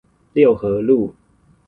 [0.33, 1.13] 六合路